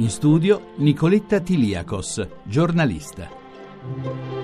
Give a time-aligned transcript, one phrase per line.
[0.00, 4.39] In studio Nicoletta Tiliakos, giornalista.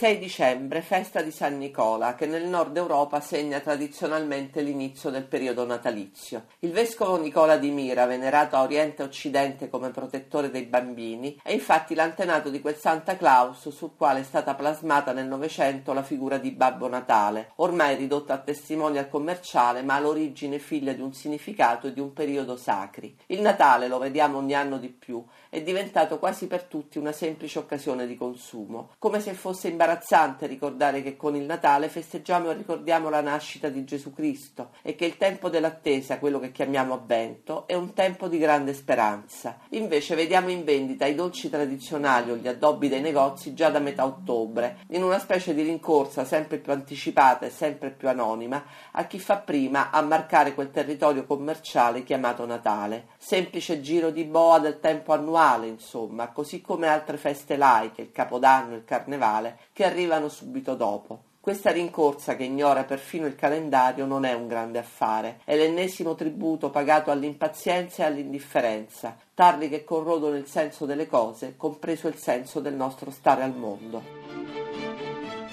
[0.00, 5.66] 6 dicembre, festa di San Nicola, che nel nord Europa segna tradizionalmente l'inizio del periodo
[5.66, 6.46] natalizio.
[6.60, 11.52] Il vescovo Nicola di Mira, venerato a Oriente e Occidente come protettore dei bambini, è
[11.52, 16.38] infatti l'antenato di quel Santa Claus sul quale è stata plasmata nel Novecento la figura
[16.38, 21.92] di Babbo Natale, ormai ridotta a testimonial commerciale, ma all'origine figlia di un significato e
[21.92, 23.14] di un periodo sacri.
[23.26, 27.58] Il Natale, lo vediamo ogni anno di più, è diventato quasi per tutti una semplice
[27.58, 32.54] occasione di consumo, come se fosse imbarazzante imbarazzante ricordare che con il Natale festeggiamo e
[32.54, 37.66] ricordiamo la nascita di Gesù Cristo e che il tempo dell'attesa, quello che chiamiamo avvento,
[37.66, 39.58] è un tempo di grande speranza.
[39.70, 44.04] Invece vediamo in vendita i dolci tradizionali o gli addobbi dei negozi già da metà
[44.04, 49.18] ottobre, in una specie di rincorsa sempre più anticipata e sempre più anonima a chi
[49.18, 53.08] fa prima a marcare quel territorio commerciale chiamato Natale.
[53.18, 58.76] Semplice giro di boa del tempo annuale, insomma, così come altre feste laiche, il Capodanno,
[58.76, 61.22] il Carnevale, che arrivano subito dopo.
[61.40, 66.68] Questa rincorsa che ignora perfino il calendario non è un grande affare, è l'ennesimo tributo
[66.68, 72.74] pagato all'impazienza e all'indifferenza, tarli che corrodono il senso delle cose, compreso il senso del
[72.74, 74.02] nostro stare al mondo.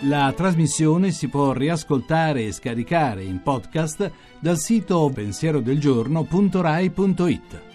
[0.01, 4.11] La trasmissione si può riascoltare e scaricare in podcast
[4.41, 7.66] dal sito pensierodelgiorno.rai.it.